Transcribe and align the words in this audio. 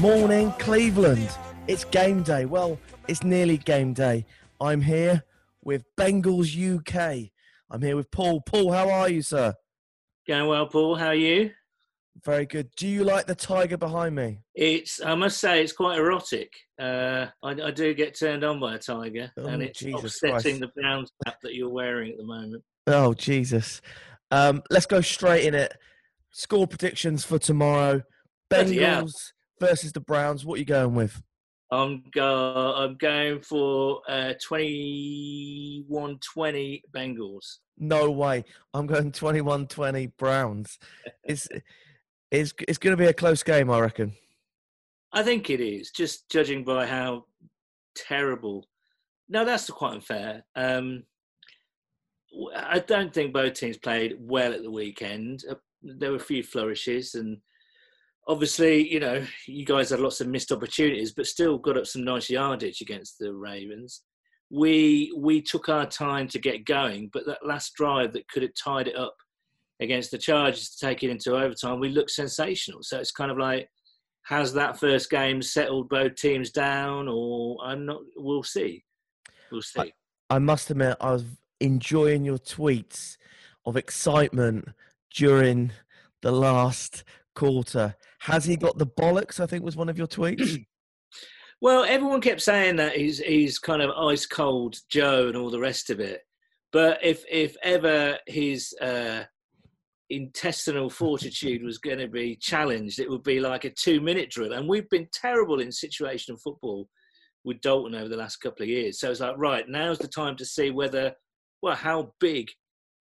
Morning, 0.00 0.50
Cleveland. 0.52 1.28
It's 1.68 1.84
game 1.84 2.22
day. 2.22 2.46
Well, 2.46 2.78
it's 3.06 3.22
nearly 3.22 3.58
game 3.58 3.92
day. 3.92 4.24
I'm 4.58 4.80
here 4.80 5.22
with 5.62 5.84
Bengals 5.96 6.56
UK. 6.56 7.30
I'm 7.70 7.82
here 7.82 7.96
with 7.96 8.10
Paul. 8.10 8.40
Paul, 8.40 8.72
how 8.72 8.88
are 8.88 9.10
you, 9.10 9.20
sir? 9.20 9.52
Going 10.26 10.48
well, 10.48 10.66
Paul. 10.66 10.96
How 10.96 11.08
are 11.08 11.14
you? 11.14 11.50
Very 12.24 12.46
good. 12.46 12.70
Do 12.76 12.88
you 12.88 13.04
like 13.04 13.26
the 13.26 13.34
tiger 13.34 13.76
behind 13.76 14.14
me? 14.14 14.38
It's 14.54 15.02
I 15.02 15.14
must 15.14 15.38
say 15.38 15.62
it's 15.62 15.72
quite 15.72 15.98
erotic. 15.98 16.50
Uh, 16.78 17.26
I, 17.42 17.50
I 17.50 17.70
do 17.70 17.92
get 17.92 18.18
turned 18.18 18.42
on 18.42 18.58
by 18.58 18.76
a 18.76 18.78
tiger, 18.78 19.30
Oh, 19.36 19.46
and 19.46 19.62
it's 19.62 19.78
Jesus 19.80 20.04
offsetting 20.22 20.58
Christ. 20.58 20.60
the 20.74 20.80
Browns 20.80 21.12
cap 21.24 21.36
that 21.42 21.54
you're 21.54 21.68
wearing 21.70 22.10
at 22.12 22.16
the 22.16 22.24
moment. 22.24 22.62
Oh, 22.86 23.12
Jesus. 23.12 23.82
Um, 24.30 24.62
let's 24.70 24.86
go 24.86 25.02
straight 25.02 25.44
in 25.44 25.54
it. 25.54 25.72
Score 26.30 26.66
predictions 26.66 27.22
for 27.24 27.38
tomorrow. 27.38 28.02
Bloody. 28.48 28.78
Bengals 28.78 29.32
versus 29.60 29.92
the 29.92 30.00
Browns. 30.00 30.44
What 30.44 30.56
are 30.56 30.58
you 30.58 30.64
going 30.64 30.94
with? 30.94 31.22
I'm 31.70 32.02
go 32.12 32.74
I'm 32.76 32.96
going 32.96 33.40
for 33.42 34.00
uh, 34.08 34.32
21-20 34.44 36.82
Bengals. 36.92 37.58
No 37.78 38.10
way. 38.10 38.44
I'm 38.74 38.86
going 38.86 39.12
21 39.12 39.68
20 39.68 40.06
Browns. 40.18 40.78
It's, 41.22 41.46
it's, 42.32 42.54
it's 42.66 42.78
going 42.78 42.96
to 42.96 43.02
be 43.02 43.08
a 43.08 43.12
close 43.12 43.42
game, 43.42 43.70
I 43.70 43.78
reckon. 43.78 44.12
I 45.12 45.22
think 45.22 45.50
it 45.50 45.60
is, 45.60 45.90
just 45.90 46.28
judging 46.30 46.64
by 46.64 46.86
how 46.86 47.26
terrible. 47.94 48.66
No, 49.28 49.44
that's 49.44 49.68
quite 49.70 49.94
unfair. 49.94 50.44
Um, 50.56 51.04
I 52.56 52.80
don't 52.80 53.12
think 53.12 53.32
both 53.32 53.54
teams 53.54 53.76
played 53.76 54.16
well 54.18 54.52
at 54.52 54.62
the 54.62 54.70
weekend. 54.70 55.44
Uh, 55.48 55.56
There 55.82 56.10
were 56.10 56.16
a 56.16 56.20
few 56.20 56.42
flourishes, 56.42 57.14
and 57.14 57.38
obviously, 58.30 58.90
you 58.92 59.00
know, 59.00 59.24
you 59.46 59.64
guys 59.64 59.90
had 59.90 60.00
lots 60.00 60.20
of 60.20 60.28
missed 60.28 60.52
opportunities, 60.52 61.12
but 61.12 61.26
still 61.26 61.58
got 61.58 61.76
up 61.76 61.86
some 61.86 62.04
nice 62.04 62.30
yardage 62.30 62.80
against 62.80 63.18
the 63.18 63.32
Ravens. 63.34 64.02
We 64.50 65.12
we 65.16 65.42
took 65.42 65.68
our 65.68 65.86
time 65.86 66.28
to 66.28 66.38
get 66.38 66.64
going, 66.64 67.10
but 67.12 67.26
that 67.26 67.46
last 67.46 67.74
drive 67.74 68.12
that 68.14 68.28
could 68.28 68.42
have 68.42 68.54
tied 68.54 68.88
it 68.88 68.96
up 68.96 69.14
against 69.80 70.10
the 70.10 70.18
Chargers 70.18 70.70
to 70.70 70.86
take 70.86 71.02
it 71.02 71.10
into 71.10 71.36
overtime, 71.36 71.80
we 71.80 71.88
looked 71.88 72.10
sensational. 72.10 72.82
So 72.82 72.98
it's 72.98 73.12
kind 73.12 73.30
of 73.30 73.38
like 73.38 73.68
has 74.24 74.52
that 74.52 74.78
first 74.78 75.08
game 75.10 75.40
settled 75.40 75.88
both 75.88 76.14
teams 76.14 76.50
down 76.50 77.08
or 77.08 77.56
i'm 77.64 77.86
not 77.86 78.02
we'll 78.16 78.42
see 78.42 78.84
we'll 79.50 79.62
see 79.62 79.90
I 80.30 80.38
must 80.38 80.70
admit, 80.70 80.96
I 81.00 81.10
was 81.10 81.24
enjoying 81.58 82.24
your 82.24 82.38
tweets 82.38 83.16
of 83.66 83.76
excitement 83.76 84.68
during 85.12 85.72
the 86.22 86.30
last 86.30 87.02
quarter. 87.34 87.96
Has 88.20 88.44
he 88.44 88.56
got 88.56 88.78
the 88.78 88.86
bollocks? 88.86 89.40
I 89.40 89.46
think 89.46 89.64
was 89.64 89.76
one 89.76 89.88
of 89.88 89.98
your 89.98 90.06
tweets. 90.06 90.64
well 91.60 91.84
everyone 91.84 92.20
kept 92.20 92.40
saying 92.40 92.76
that 92.76 92.96
he's 92.96 93.18
he's 93.18 93.58
kind 93.58 93.82
of 93.82 93.90
ice 93.90 94.26
cold 94.26 94.76
joe 94.88 95.28
and 95.28 95.36
all 95.36 95.50
the 95.50 95.60
rest 95.60 95.90
of 95.90 96.00
it 96.00 96.22
but 96.72 96.98
if 97.02 97.24
if 97.30 97.56
ever 97.62 98.18
his 98.26 98.74
uh 98.80 99.22
intestinal 100.08 100.90
fortitude 100.90 101.62
was 101.62 101.78
going 101.78 101.98
to 101.98 102.08
be 102.08 102.34
challenged 102.36 102.98
it 102.98 103.08
would 103.08 103.22
be 103.22 103.40
like 103.40 103.64
a 103.64 103.70
two 103.70 104.00
minute 104.00 104.30
drill 104.30 104.54
and 104.54 104.68
we've 104.68 104.88
been 104.90 105.08
terrible 105.12 105.60
in 105.60 105.68
situational 105.68 106.40
football 106.42 106.88
with 107.44 107.60
dalton 107.60 107.94
over 107.94 108.08
the 108.08 108.16
last 108.16 108.36
couple 108.36 108.62
of 108.62 108.68
years 108.68 108.98
so 108.98 109.10
it's 109.10 109.20
like 109.20 109.36
right 109.36 109.68
now's 109.68 109.98
the 109.98 110.08
time 110.08 110.36
to 110.36 110.44
see 110.44 110.70
whether 110.70 111.12
well 111.62 111.76
how 111.76 112.12
big 112.18 112.48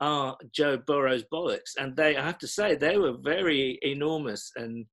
are 0.01 0.37
joe 0.53 0.77
burrow's 0.85 1.23
bollocks 1.33 1.75
and 1.77 1.95
they 1.95 2.15
i 2.15 2.23
have 2.23 2.37
to 2.37 2.47
say 2.47 2.75
they 2.75 2.97
were 2.97 3.15
very 3.23 3.79
enormous 3.81 4.51
and 4.55 4.85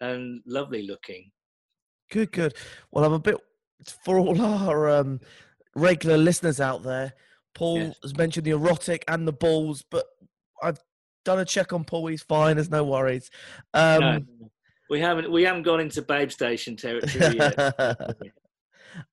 and 0.00 0.40
lovely 0.46 0.86
looking 0.86 1.30
good, 2.10 2.32
good. 2.32 2.54
Well, 2.90 3.04
I'm 3.04 3.12
a 3.12 3.18
bit 3.18 3.36
for 4.04 4.18
all 4.18 4.40
our 4.40 4.88
um, 4.88 5.20
regular 5.74 6.16
listeners 6.16 6.60
out 6.60 6.82
there. 6.82 7.14
Paul 7.54 7.78
Yes. 7.78 7.96
has 8.02 8.16
mentioned 8.16 8.46
the 8.46 8.50
erotic 8.50 9.04
and 9.08 9.26
the 9.26 9.32
balls, 9.32 9.84
but 9.90 10.06
I've 10.62 10.78
done 11.24 11.38
a 11.38 11.44
check 11.44 11.72
on 11.72 11.84
Paul. 11.84 12.08
He's 12.08 12.22
fine. 12.22 12.56
There's 12.56 12.70
no 12.70 12.84
worries. 12.84 13.30
Um, 13.72 14.00
no, 14.00 14.50
we 14.90 15.00
haven't 15.00 15.30
we 15.30 15.42
haven't 15.42 15.62
gone 15.62 15.80
into 15.80 16.02
babe 16.02 16.30
station 16.30 16.76
territory 16.76 17.36
yet. 17.36 17.58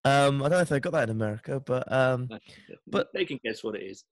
um, 0.06 0.44
I 0.44 0.50
don't 0.50 0.52
know 0.52 0.60
if 0.60 0.70
they 0.70 0.80
got 0.80 0.94
that 0.94 1.10
in 1.10 1.16
America, 1.16 1.62
but 1.66 1.90
um, 1.92 2.30
but 2.86 3.08
they 3.14 3.26
can 3.26 3.40
guess 3.44 3.64
what 3.64 3.76
it 3.76 3.84
is. 3.84 4.04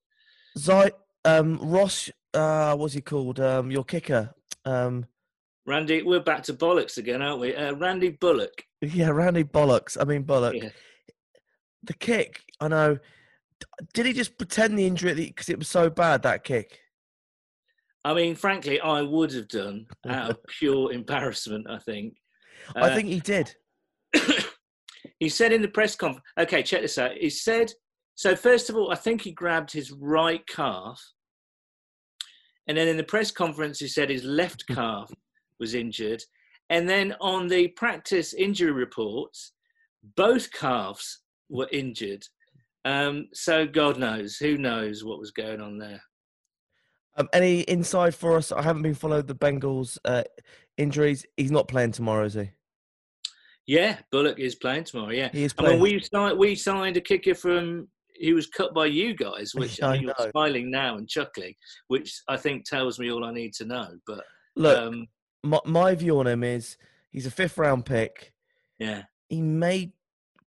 Zy, 0.58 0.92
um, 1.26 1.58
Ross, 1.62 2.10
uh, 2.34 2.76
what's 2.76 2.94
he 2.94 3.02
called? 3.02 3.40
Um, 3.40 3.70
your 3.70 3.84
kicker. 3.84 4.34
Um, 4.64 5.06
Randy, 5.66 6.02
we're 6.02 6.20
back 6.20 6.44
to 6.44 6.54
bollocks 6.54 6.98
again, 6.98 7.22
aren't 7.22 7.40
we? 7.40 7.56
Uh, 7.56 7.74
Randy 7.76 8.10
Bullock. 8.10 8.64
yeah, 8.82 9.10
Randy 9.10 9.44
Bollocks. 9.44 9.98
I 10.00 10.06
mean 10.06 10.24
Bullock. 10.24 10.56
Yeah. 10.56 10.70
The 11.84 11.94
kick. 11.94 12.42
I 12.60 12.68
know. 12.68 12.98
Did 13.94 14.08
he 14.08 14.14
just 14.14 14.38
pretend 14.38 14.78
the 14.78 14.86
injury 14.88 15.14
because 15.14 15.50
it 15.50 15.60
was 15.60 15.68
so 15.68 15.90
bad 15.90 16.24
that 16.24 16.44
kick? 16.44 16.80
I 18.04 18.16
mean, 18.16 18.34
frankly, 18.36 18.80
I 18.80 19.02
would 19.04 19.32
have 19.34 19.48
done 19.48 19.86
out 20.08 20.32
of 20.32 20.38
pure 20.60 20.92
embarrassment. 20.92 21.68
I 21.70 21.78
think. 21.78 22.16
I 22.76 22.90
Uh, 22.90 22.96
think 22.96 23.08
he 23.10 23.20
did. 23.20 23.54
he 25.20 25.30
said 25.30 25.52
in 25.54 25.62
the 25.62 25.68
press 25.68 25.96
conference. 25.96 26.26
Okay, 26.40 26.64
check 26.64 26.82
this 26.82 26.98
out. 26.98 27.12
He 27.14 27.30
said 27.30 27.72
so. 28.16 28.36
First 28.36 28.72
of 28.72 28.76
all, 28.76 28.92
I 28.92 28.96
think 28.96 29.22
he 29.22 29.32
grabbed 29.32 29.72
his 29.72 29.92
right 29.92 30.46
calf, 30.48 31.00
and 32.68 32.76
then 32.76 32.88
in 32.88 32.98
the 32.98 33.04
press 33.04 33.30
conference, 33.30 33.78
he 33.80 33.88
said 33.88 34.10
his 34.10 34.24
left 34.24 34.66
calf 34.72 35.12
was 35.62 35.74
injured, 35.76 36.22
and 36.70 36.90
then 36.90 37.16
on 37.22 37.48
the 37.48 37.70
practice 37.70 38.34
injury 38.34 38.72
reports, 38.74 39.54
both 40.18 40.52
calves 40.52 41.22
were 41.50 41.70
injured. 41.72 42.26
Um, 42.84 43.28
so 43.34 43.66
God 43.66 43.98
knows, 43.98 44.36
who 44.36 44.58
knows 44.58 45.06
what 45.06 45.20
was 45.20 45.32
going 45.32 45.62
on 45.62 45.78
there. 45.78 46.02
Um, 47.18 47.30
any 47.34 47.62
inside 47.62 48.16
for 48.16 48.36
us? 48.38 48.52
I 48.52 48.62
haven't 48.62 48.82
been 48.82 48.96
followed 48.96 49.28
the 49.28 49.36
Bengals 49.36 49.98
uh, 50.06 50.24
injuries. 50.78 51.26
He's 51.38 51.52
not 51.52 51.68
playing 51.68 51.92
tomorrow, 51.92 52.26
is 52.26 52.34
he? 52.34 52.50
Yeah, 53.68 53.98
Bullock 54.12 54.40
is 54.40 54.56
playing 54.56 54.86
tomorrow. 54.86 55.12
Yeah, 55.12 55.30
He 55.32 55.44
is 55.44 55.54
I 55.58 55.62
mean, 55.62 55.80
playing. 55.80 55.82
we 55.82 56.00
signed 56.02 56.38
we 56.40 56.56
signed 56.56 56.98
a 56.98 57.02
kicker 57.02 57.36
from 57.36 57.88
he 58.16 58.34
was 58.34 58.48
cut 58.48 58.74
by 58.74 58.86
you 58.86 59.14
guys, 59.14 59.52
which 59.56 59.82
I 59.82 59.96
you're 59.96 60.14
smiling 60.32 60.72
now 60.72 60.98
and 60.98 61.08
chuckling, 61.08 61.54
which 61.88 62.22
I 62.28 62.38
think 62.38 62.66
tells 62.66 62.98
me 62.98 63.12
all 63.12 63.24
I 63.26 63.34
need 63.34 63.54
to 63.56 63.66
know. 63.66 63.90
But 64.08 64.24
Look, 64.56 64.78
um, 64.78 65.08
my, 65.44 65.60
my 65.66 65.96
view 65.96 66.20
on 66.20 66.28
him 66.28 66.44
is 66.44 66.78
he's 67.12 67.26
a 67.26 67.32
fifth 67.32 67.58
round 67.58 67.86
pick. 67.86 68.34
yeah, 68.80 69.04
He 69.30 69.42
made 69.42 69.92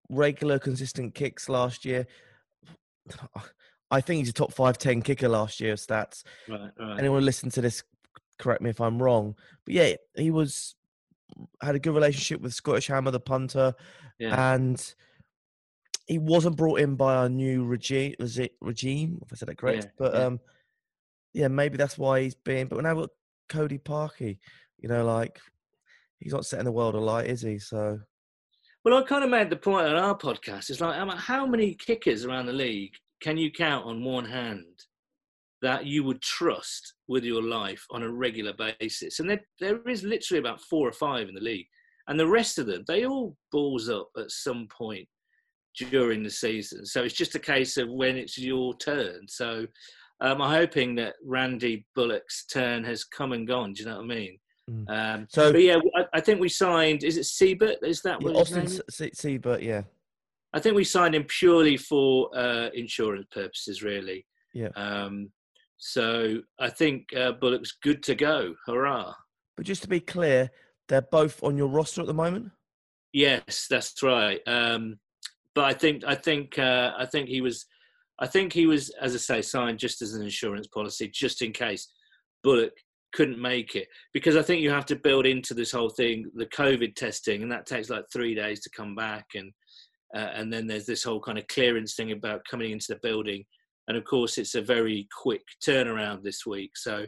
regular, 0.09 0.59
consistent 0.59 1.15
kicks 1.15 1.49
last 1.49 1.85
year. 1.85 2.07
I 3.91 4.01
think 4.01 4.19
he's 4.19 4.29
a 4.29 4.33
top 4.33 4.51
five, 4.53 4.77
ten 4.77 5.01
kicker 5.01 5.29
last 5.29 5.59
year 5.59 5.75
stats. 5.75 6.23
right, 6.49 6.71
right. 6.79 6.99
anyone 6.99 7.23
listen 7.23 7.49
to 7.51 7.61
this 7.61 7.83
correct 8.37 8.61
me 8.61 8.69
if 8.69 8.81
i'm 8.81 9.01
wrong 9.01 9.33
but 9.63 9.73
yeah 9.73 9.93
he 10.17 10.29
was 10.29 10.75
had 11.61 11.73
a 11.73 11.79
good 11.79 11.93
relationship 11.95 12.41
with 12.41 12.53
scottish 12.53 12.87
hammer 12.87 13.09
the 13.09 13.17
punter 13.19 13.73
Yeah. 14.19 14.53
and 14.55 14.93
he 16.07 16.17
wasn't 16.17 16.57
brought 16.57 16.81
in 16.81 16.95
by 16.95 17.15
our 17.15 17.29
new 17.29 17.63
regime 17.63 18.13
was 18.19 18.37
it 18.37 18.55
regime 18.59 19.19
if 19.25 19.31
i 19.31 19.35
said 19.37 19.47
that 19.47 19.57
correct 19.57 19.85
Yeah, 19.85 19.91
but 19.97 20.13
yeah. 20.13 20.19
um 20.25 20.39
yeah 21.31 21.47
maybe 21.47 21.77
that's 21.77 21.97
why 21.97 22.23
he's 22.23 22.35
been 22.35 22.67
but 22.67 22.81
now 22.83 22.93
we've 22.93 23.03
got 23.03 23.09
cody 23.47 23.77
parkey 23.77 24.39
you 24.79 24.89
know 24.89 25.05
like 25.05 25.39
he's 26.19 26.33
not 26.33 26.45
setting 26.45 26.65
the 26.65 26.71
world 26.71 26.95
alight 26.95 27.27
is 27.27 27.41
he 27.41 27.57
so 27.59 27.99
Well, 28.83 28.97
I 28.97 29.03
kind 29.03 29.23
of 29.23 29.29
made 29.29 29.49
the 29.49 29.55
point 29.55 29.87
on 29.87 29.95
our 29.95 30.17
podcast. 30.17 30.69
It's 30.69 30.81
like, 30.81 30.95
how 31.17 31.45
many 31.47 31.73
kickers 31.73 32.23
around 32.23 32.45
the 32.45 32.53
league 32.53 32.93
can 33.21 33.37
you 33.37 33.51
count 33.51 33.85
on 33.85 34.03
one 34.03 34.25
hand 34.25 34.65
that 35.61 35.85
you 35.85 36.03
would 36.03 36.21
trust 36.21 36.93
with 37.07 37.23
your 37.23 37.41
life 37.41 37.83
on 37.89 38.03
a 38.03 38.11
regular 38.11 38.53
basis? 38.79 39.19
And 39.19 39.29
there, 39.29 39.41
there 39.59 39.81
is 39.89 40.03
literally 40.03 40.39
about 40.39 40.61
four 40.61 40.87
or 40.87 40.91
five 40.91 41.27
in 41.27 41.33
the 41.35 41.41
league. 41.41 41.67
And 42.07 42.19
the 42.19 42.27
rest 42.27 42.59
of 42.59 42.67
them, 42.67 42.83
they 42.87 43.05
all 43.05 43.35
balls 43.51 43.89
up 43.89 44.09
at 44.17 44.29
some 44.29 44.67
point 44.67 45.07
during 45.89 46.21
the 46.21 46.29
season. 46.29 46.85
So 46.85 47.03
it's 47.03 47.15
just 47.15 47.35
a 47.35 47.39
case 47.39 47.77
of 47.77 47.89
when 47.89 48.15
it's 48.17 48.37
your 48.37 48.77
turn. 48.77 49.27
So 49.27 49.65
Um, 50.21 50.41
I'm 50.41 50.51
hoping 50.51 50.95
that 50.95 51.15
Randy 51.25 51.85
Bullock's 51.95 52.45
turn 52.45 52.83
has 52.85 53.03
come 53.03 53.33
and 53.33 53.47
gone. 53.47 53.73
Do 53.73 53.83
you 53.83 53.89
know 53.89 53.97
what 53.97 54.11
I 54.11 54.15
mean? 54.15 54.37
Mm. 54.69 54.89
Um, 54.89 55.27
So- 55.29 55.51
but 55.51 55.61
yeah, 55.61 55.79
I, 55.95 56.05
I 56.13 56.21
think 56.21 56.39
we 56.39 56.49
signed. 56.49 57.03
Is 57.03 57.17
it 57.17 57.21
Seibert? 57.23 57.83
Is 57.83 58.01
that 58.01 58.21
Yeah, 58.21 58.27
what 58.27 58.47
his 58.47 58.79
Austin 58.79 59.09
Seibert, 59.11 59.61
yeah. 59.61 59.83
I 60.53 60.59
think 60.59 60.75
we 60.75 60.83
signed 60.85 61.13
him 61.15 61.25
purely 61.25 61.77
for 61.77 62.29
uh, 62.35 62.69
insurance 62.73 63.27
purposes, 63.31 63.83
really. 63.83 64.25
Yeah. 64.53 64.69
Um, 64.75 65.31
so 65.77 66.41
I 66.59 66.69
think 66.69 67.13
uh, 67.15 67.33
Bullock's 67.33 67.73
good 67.83 68.01
to 68.03 68.15
go. 68.15 68.55
Hurrah! 68.65 69.13
But 69.57 69.65
just 69.65 69.81
to 69.83 69.89
be 69.89 69.99
clear, 69.99 70.49
they're 70.87 71.01
both 71.01 71.43
on 71.43 71.57
your 71.57 71.67
roster 71.67 72.01
at 72.01 72.07
the 72.07 72.13
moment. 72.13 72.51
Yes, 73.11 73.67
that's 73.69 74.01
right. 74.01 74.41
Um, 74.47 74.97
but 75.53 75.65
I 75.65 75.73
think 75.73 76.03
I 76.05 76.15
think 76.15 76.57
uh, 76.57 76.93
I 76.97 77.05
think 77.05 77.27
he 77.27 77.41
was 77.41 77.65
I 78.19 78.27
think 78.27 78.53
he 78.53 78.65
was, 78.65 78.89
as 79.01 79.13
I 79.13 79.17
say, 79.17 79.41
signed 79.41 79.79
just 79.79 80.01
as 80.01 80.13
an 80.13 80.23
insurance 80.23 80.67
policy, 80.67 81.09
just 81.09 81.41
in 81.41 81.51
case 81.51 81.89
Bullock 82.43 82.73
couldn't 83.15 83.41
make 83.41 83.75
it. 83.75 83.87
Because 84.13 84.35
I 84.35 84.41
think 84.41 84.61
you 84.61 84.69
have 84.69 84.85
to 84.87 84.95
build 84.95 85.25
into 85.25 85.53
this 85.53 85.71
whole 85.71 85.89
thing 85.89 86.29
the 86.35 86.45
COVID 86.45 86.95
testing, 86.95 87.41
and 87.41 87.51
that 87.51 87.65
takes 87.65 87.89
like 87.89 88.05
three 88.11 88.35
days 88.35 88.61
to 88.61 88.69
come 88.69 88.93
back, 88.93 89.25
and 89.33 89.51
uh, 90.15 90.29
and 90.35 90.53
then 90.53 90.67
there's 90.67 90.85
this 90.85 91.03
whole 91.03 91.19
kind 91.19 91.37
of 91.39 91.47
clearance 91.47 91.95
thing 91.95 92.11
about 92.11 92.45
coming 92.49 92.71
into 92.71 92.87
the 92.89 92.99
building, 93.01 93.43
and 93.87 93.97
of 93.97 94.03
course 94.03 94.37
it's 94.37 94.55
a 94.55 94.61
very 94.61 95.07
quick 95.21 95.41
turnaround 95.65 96.21
this 96.21 96.45
week. 96.45 96.71
So. 96.75 97.05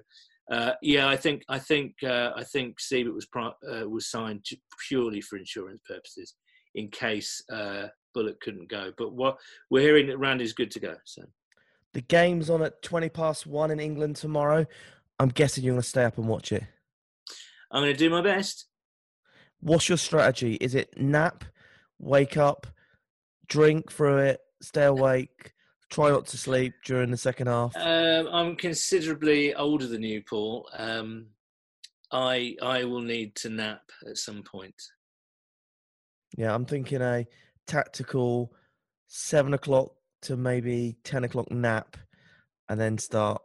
Uh, 0.49 0.71
yeah, 0.81 1.09
I 1.09 1.17
think 1.17 1.43
I 1.49 1.59
think 1.59 1.95
uh, 2.05 2.31
I 2.33 2.45
think 2.45 2.77
Seibert 2.79 3.13
was 3.13 3.27
uh, 3.35 3.89
was 3.89 4.09
signed 4.09 4.45
purely 4.87 5.19
for 5.19 5.35
insurance 5.35 5.81
purposes, 5.85 6.35
in 6.73 6.89
case 6.89 7.43
uh, 7.51 7.87
Bullock 8.13 8.39
couldn't 8.39 8.69
go. 8.69 8.93
But 8.97 9.11
what 9.11 9.35
we're 9.69 9.81
hearing 9.81 10.07
that 10.07 10.19
Randy's 10.19 10.53
good 10.53 10.71
to 10.71 10.79
go. 10.79 10.95
So 11.03 11.23
The 11.93 11.99
game's 11.99 12.49
on 12.49 12.61
at 12.61 12.81
20 12.81 13.09
past 13.09 13.45
one 13.45 13.71
in 13.71 13.79
England 13.81 14.15
tomorrow. 14.15 14.65
I'm 15.19 15.29
guessing 15.29 15.63
you're 15.63 15.73
going 15.73 15.81
to 15.81 15.87
stay 15.87 16.03
up 16.03 16.17
and 16.17 16.27
watch 16.27 16.51
it. 16.51 16.63
I'm 17.71 17.83
going 17.83 17.93
to 17.93 17.97
do 17.97 18.09
my 18.09 18.21
best. 18.21 18.65
What's 19.59 19.89
your 19.89 19.97
strategy? 19.97 20.55
Is 20.55 20.75
it 20.75 20.99
nap, 20.99 21.43
wake 21.99 22.37
up, 22.37 22.67
drink 23.47 23.91
through 23.91 24.17
it, 24.17 24.39
stay 24.61 24.85
awake, 24.85 25.53
try 25.89 26.09
not 26.09 26.27
to 26.27 26.37
sleep 26.37 26.73
during 26.85 27.11
the 27.11 27.17
second 27.17 27.47
half? 27.47 27.75
Um, 27.75 28.27
I'm 28.31 28.55
considerably 28.55 29.55
older 29.55 29.87
than 29.87 30.03
you, 30.03 30.21
Paul. 30.21 30.69
Um, 30.77 31.27
I 32.11 32.55
I 32.61 32.85
will 32.85 33.01
need 33.01 33.35
to 33.37 33.49
nap 33.49 33.81
at 34.07 34.17
some 34.17 34.43
point. 34.43 34.75
Yeah, 36.37 36.53
I'm 36.53 36.65
thinking 36.65 37.01
a 37.01 37.25
tactical 37.65 38.53
seven 39.07 39.53
o'clock 39.53 39.91
to 40.23 40.37
maybe 40.37 40.97
10 41.03 41.23
o'clock 41.23 41.51
nap 41.51 41.95
and 42.69 42.79
then 42.79 42.97
start 42.97 43.41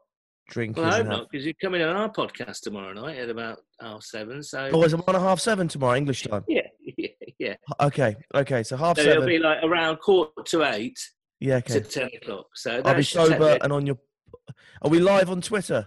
drinking. 0.53 0.83
Well, 0.83 0.93
I 0.93 0.99
hope 0.99 1.07
not, 1.07 1.29
because 1.31 1.45
you're 1.45 1.55
coming 1.61 1.83
on 1.83 1.97
our 1.97 2.11
podcast 2.11 2.61
tomorrow 2.61 2.93
night 2.93 3.19
at 3.19 3.31
about 3.31 3.59
half 3.81 4.03
seven. 4.03 4.43
So 4.43 4.71
Oh, 4.73 4.83
is 4.85 4.93
it 4.93 4.97
one 4.97 5.05
and 5.09 5.17
a 5.17 5.21
half 5.21 5.41
seven 5.41 5.67
tomorrow, 5.67 5.97
English 5.97 6.23
time? 6.23 6.45
yeah, 6.47 6.67
yeah, 6.97 7.09
yeah. 7.39 7.55
Okay, 7.81 8.15
okay, 8.35 8.63
so 8.63 8.77
half 8.77 8.99
So 8.99 9.03
it'll 9.03 9.27
be 9.27 9.39
like 9.39 9.59
around 9.63 9.97
quarter 9.97 10.43
to 10.45 10.63
eight 10.65 10.99
yeah, 11.41 11.61
to 11.61 11.79
okay. 11.79 11.89
ten 11.89 12.11
o'clock. 12.15 12.47
So 12.55 12.83
I'll 12.85 12.95
be 12.95 13.03
sober 13.03 13.59
and 13.61 13.73
on 13.73 13.87
your. 13.87 13.99
Are 14.83 14.91
we 14.91 15.01
live 15.01 15.31
on 15.31 15.41
Twitter? 15.41 15.87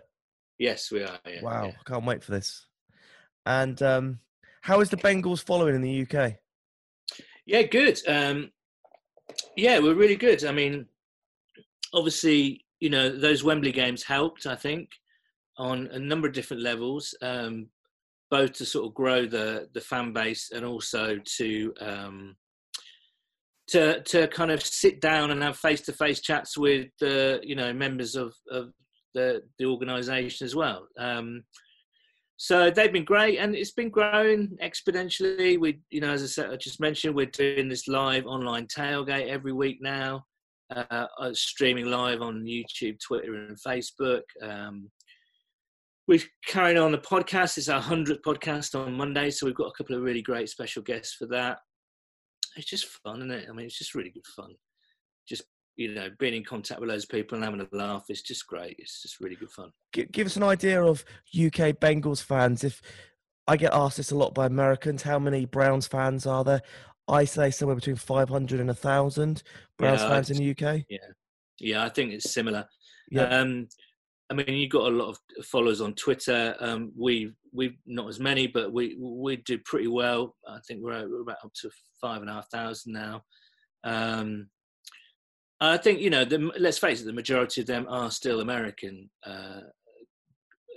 Yes, 0.57 0.91
we 0.91 1.03
are. 1.03 1.19
Yeah, 1.27 1.41
wow, 1.41 1.65
yeah. 1.65 1.71
I 1.79 1.89
can't 1.89 2.05
wait 2.05 2.23
for 2.23 2.31
this. 2.31 2.65
And 3.45 3.81
um, 3.81 4.19
how 4.61 4.81
is 4.81 4.89
the 4.89 4.97
Bengals 4.97 5.43
following 5.43 5.75
in 5.75 5.81
the 5.81 6.01
UK? 6.01 6.33
Yeah, 7.45 7.61
good. 7.61 7.99
Um, 8.07 8.51
yeah, 9.55 9.79
we're 9.79 9.93
really 9.93 10.15
good. 10.15 10.43
I 10.43 10.51
mean, 10.51 10.87
obviously, 11.93 12.64
you 12.85 12.91
know, 12.91 13.09
those 13.09 13.43
Wembley 13.43 13.71
games 13.71 14.03
helped, 14.03 14.45
I 14.45 14.53
think, 14.53 14.91
on 15.57 15.87
a 15.91 15.97
number 15.97 16.27
of 16.27 16.35
different 16.35 16.61
levels, 16.61 17.15
um, 17.23 17.65
both 18.29 18.53
to 18.53 18.65
sort 18.65 18.85
of 18.85 18.93
grow 18.93 19.25
the 19.25 19.67
the 19.73 19.81
fan 19.81 20.13
base 20.13 20.51
and 20.53 20.63
also 20.63 21.17
to 21.37 21.73
um, 21.81 22.35
to 23.69 24.03
to 24.03 24.27
kind 24.27 24.51
of 24.51 24.61
sit 24.61 25.01
down 25.01 25.31
and 25.31 25.41
have 25.41 25.57
face 25.57 25.81
to 25.81 25.93
face 25.93 26.21
chats 26.21 26.59
with 26.59 26.85
the 26.99 27.39
you 27.41 27.55
know 27.55 27.73
members 27.73 28.15
of 28.15 28.35
of 28.51 28.71
the 29.15 29.41
the 29.57 29.65
organisation 29.65 30.45
as 30.45 30.55
well. 30.55 30.87
Um, 30.99 31.43
so 32.37 32.69
they've 32.69 32.93
been 32.93 33.03
great, 33.03 33.39
and 33.39 33.55
it's 33.55 33.71
been 33.71 33.89
growing 33.89 34.59
exponentially. 34.61 35.59
We, 35.59 35.79
you 35.89 36.01
know, 36.01 36.11
as 36.11 36.21
I 36.21 36.27
said, 36.27 36.51
I 36.51 36.57
just 36.57 36.79
mentioned, 36.79 37.15
we're 37.15 37.25
doing 37.25 37.67
this 37.67 37.87
live 37.87 38.27
online 38.27 38.67
tailgate 38.67 39.29
every 39.29 39.53
week 39.53 39.79
now, 39.81 40.25
uh, 40.73 41.07
uh, 41.19 41.33
streaming 41.33 41.85
live 41.85 42.21
on 42.21 42.43
YouTube, 42.43 42.97
Twitter, 42.99 43.33
and 43.35 43.57
Facebook. 43.57 44.21
Um, 44.41 44.89
we've 46.07 46.27
carried 46.47 46.77
on 46.77 46.91
the 46.91 46.97
podcast. 46.97 47.57
It's 47.57 47.69
our 47.69 47.81
hundredth 47.81 48.23
podcast 48.23 48.79
on 48.79 48.93
Monday, 48.93 49.29
so 49.29 49.45
we've 49.45 49.55
got 49.55 49.67
a 49.67 49.77
couple 49.77 49.95
of 49.95 50.03
really 50.03 50.21
great 50.21 50.49
special 50.49 50.81
guests 50.81 51.15
for 51.15 51.27
that. 51.27 51.59
It's 52.55 52.67
just 52.67 52.87
fun, 53.03 53.17
isn't 53.17 53.31
it? 53.31 53.47
I 53.49 53.53
mean, 53.53 53.65
it's 53.65 53.77
just 53.77 53.95
really 53.95 54.11
good 54.11 54.25
fun. 54.35 54.55
Just 55.27 55.43
you 55.75 55.93
know, 55.93 56.09
being 56.19 56.33
in 56.33 56.43
contact 56.43 56.79
with 56.79 56.89
loads 56.89 57.03
of 57.03 57.09
people 57.09 57.35
and 57.35 57.43
having 57.43 57.61
a 57.61 57.75
laugh. 57.75 58.05
It's 58.09 58.21
just 58.21 58.47
great. 58.47 58.75
It's 58.79 59.01
just 59.01 59.19
really 59.19 59.35
good 59.35 59.51
fun. 59.51 59.71
Give, 59.91 60.09
give 60.11 60.27
us 60.27 60.37
an 60.37 60.43
idea 60.43 60.81
of 60.81 61.03
UK 61.33 61.75
Bengals 61.79 62.23
fans. 62.23 62.63
If 62.63 62.81
I 63.47 63.57
get 63.57 63.73
asked 63.73 63.97
this 63.97 64.11
a 64.11 64.15
lot 64.15 64.33
by 64.33 64.45
Americans, 64.45 65.03
how 65.03 65.19
many 65.19 65.45
Browns 65.45 65.85
fans 65.87 66.25
are 66.25 66.43
there? 66.43 66.61
I 67.07 67.25
say 67.25 67.51
somewhere 67.51 67.75
between 67.75 67.95
500 67.95 68.59
and 68.59 68.67
1,000 68.67 69.43
Browns 69.77 70.01
Yeah, 70.01 70.09
fans 70.09 70.29
in 70.31 70.37
the 70.37 70.51
UK. 70.51 70.85
Yeah, 70.89 70.97
yeah, 71.59 71.83
I 71.83 71.89
think 71.89 72.13
it's 72.13 72.33
similar. 72.33 72.65
Yeah. 73.11 73.23
Um, 73.23 73.67
I 74.29 74.33
mean, 74.33 74.47
you've 74.47 74.71
got 74.71 74.91
a 74.91 74.95
lot 74.95 75.09
of 75.09 75.45
followers 75.45 75.81
on 75.81 75.93
Twitter. 75.93 76.55
Um, 76.59 76.91
we 76.97 77.31
we've 77.53 77.77
not 77.85 78.09
as 78.09 78.19
many, 78.19 78.47
but 78.47 78.73
we 78.73 78.97
we 78.99 79.37
do 79.37 79.59
pretty 79.59 79.87
well. 79.87 80.35
I 80.47 80.57
think 80.67 80.81
we're, 80.83 81.07
we're 81.07 81.21
about 81.21 81.37
up 81.43 81.53
to 81.61 81.69
five 82.01 82.21
and 82.21 82.29
a 82.29 82.33
half 82.33 82.49
thousand 82.49 82.93
now. 82.93 83.21
Um, 83.83 84.49
I 85.61 85.77
think 85.77 85.99
you 85.99 86.09
know. 86.09 86.25
The, 86.25 86.51
let's 86.57 86.79
face 86.79 87.01
it, 87.01 87.05
the 87.05 87.13
majority 87.13 87.61
of 87.61 87.67
them 87.67 87.85
are 87.87 88.09
still 88.09 88.41
American 88.41 89.09
uh, 89.25 89.61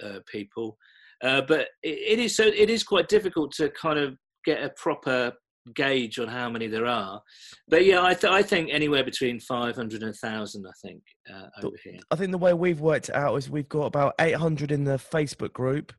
uh, 0.05 0.19
people, 0.31 0.77
uh, 1.25 1.41
but 1.49 1.69
it, 1.83 2.19
it 2.19 2.19
is 2.19 2.37
so. 2.37 2.45
It 2.45 2.69
is 2.69 2.85
quite 2.85 3.09
difficult 3.09 3.53
to 3.53 3.71
kind 3.71 3.99
of 3.99 4.15
get 4.45 4.63
a 4.63 4.69
proper 4.77 5.33
gauge 5.75 6.19
on 6.19 6.29
how 6.29 6.49
many 6.50 6.67
there 6.67 6.87
are. 6.87 7.23
But 7.69 7.85
yeah, 7.85 8.03
I, 8.03 8.15
th- 8.15 8.32
I 8.32 8.43
think 8.43 8.70
anywhere 8.73 9.05
between 9.05 9.41
500 9.41 10.03
and 10.03 10.09
1,000, 10.11 10.67
I 10.67 10.70
think, 10.87 11.03
uh, 11.32 11.47
over 11.65 11.76
here. 11.85 12.00
I 12.11 12.17
think 12.17 12.31
the 12.32 12.38
way 12.38 12.55
we've 12.55 12.81
worked 12.81 13.09
it 13.09 13.15
out 13.15 13.35
is 13.37 13.49
we've 13.50 13.69
got 13.69 13.87
about 13.87 14.15
800 14.20 14.70
in 14.73 14.85
the 14.85 14.97
Facebook 14.97 15.53
group, 15.53 15.93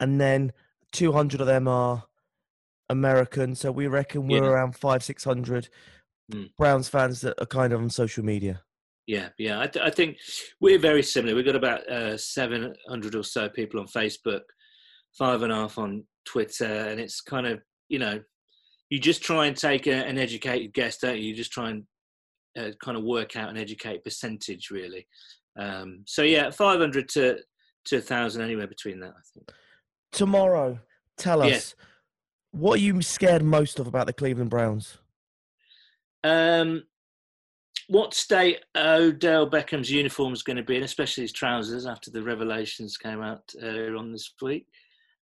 and 0.00 0.20
then 0.20 0.52
200 0.92 1.40
of 1.40 1.46
them 1.46 1.66
are 1.68 2.04
American. 2.90 3.54
So 3.54 3.72
we 3.72 3.86
reckon 3.86 4.26
we're 4.28 4.42
Yeah. 4.44 4.50
around 4.50 4.76
five, 4.76 5.02
600 5.02 5.68
Mm. 6.32 6.50
Browns 6.56 6.88
fans 6.88 7.20
that 7.20 7.38
are 7.38 7.44
kind 7.46 7.72
of 7.74 7.80
on 7.82 7.90
social 7.90 8.24
media. 8.24 8.62
Yeah, 9.06 9.28
yeah. 9.36 9.60
I, 9.60 9.66
th- 9.66 9.84
I 9.84 9.90
think 9.90 10.16
we're 10.58 10.78
very 10.78 11.02
similar. 11.02 11.34
We've 11.34 11.44
got 11.44 11.54
about 11.54 11.86
uh, 11.86 12.16
700 12.16 13.14
or 13.14 13.22
so 13.22 13.50
people 13.50 13.78
on 13.78 13.86
Facebook, 13.86 14.40
five 15.18 15.42
and 15.42 15.52
a 15.52 15.56
half 15.56 15.76
on 15.76 16.06
Twitter, 16.24 16.64
and 16.64 16.98
it's 16.98 17.20
kind 17.20 17.46
of, 17.46 17.60
you 17.90 17.98
know, 17.98 18.22
you 18.94 19.00
just 19.00 19.22
try 19.22 19.46
and 19.46 19.56
take 19.56 19.88
a, 19.88 19.92
an 20.06 20.18
educated 20.18 20.72
guess, 20.72 20.98
don't 20.98 21.18
you? 21.18 21.24
You 21.30 21.34
just 21.34 21.50
try 21.52 21.70
and 21.70 21.82
uh, 22.56 22.70
kind 22.82 22.96
of 22.96 23.02
work 23.02 23.34
out 23.36 23.50
an 23.50 23.56
educated 23.56 24.04
percentage, 24.04 24.70
really. 24.70 25.08
Um, 25.58 26.04
so 26.06 26.22
yeah, 26.22 26.50
500 26.50 27.08
to 27.10 27.38
to 27.86 27.96
1,000, 27.96 28.40
anywhere 28.40 28.66
between 28.66 28.98
that, 29.00 29.10
I 29.10 29.22
think. 29.34 29.50
Tomorrow, 30.12 30.78
tell 31.18 31.42
us 31.42 31.74
Yeah. 31.78 31.84
what 32.52 32.78
are 32.78 32.82
you 32.82 33.02
scared 33.02 33.42
most 33.42 33.78
of 33.78 33.86
about 33.86 34.06
the 34.06 34.12
Cleveland 34.14 34.48
Browns? 34.48 34.96
Um, 36.22 36.84
what 37.88 38.14
state 38.14 38.60
Odell 38.74 39.50
Beckham's 39.50 39.90
uniform 39.90 40.32
is 40.32 40.42
going 40.42 40.56
to 40.56 40.62
be 40.62 40.76
in, 40.76 40.82
especially 40.84 41.24
his 41.24 41.32
trousers, 41.32 41.84
after 41.84 42.10
the 42.10 42.22
revelations 42.22 42.96
came 42.96 43.20
out 43.20 43.42
earlier 43.60 43.96
on 43.96 44.12
this 44.12 44.32
week. 44.40 44.66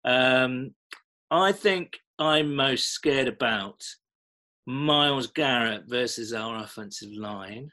Um, 0.06 0.70
I 1.30 1.52
think 1.52 1.98
I'm 2.18 2.54
most 2.54 2.88
scared 2.88 3.26
about 3.26 3.82
Myles 4.66 5.26
Garrett 5.26 5.84
versus 5.86 6.32
our 6.32 6.62
offensive 6.62 7.12
line, 7.12 7.70